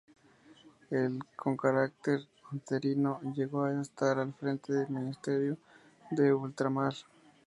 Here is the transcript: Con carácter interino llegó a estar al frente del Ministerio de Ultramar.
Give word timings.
Con 1.37 1.57
carácter 1.57 2.21
interino 2.51 3.21
llegó 3.35 3.65
a 3.65 3.79
estar 3.83 4.17
al 4.17 4.33
frente 4.33 4.73
del 4.73 4.89
Ministerio 4.89 5.57
de 6.09 6.33
Ultramar. 6.33 6.95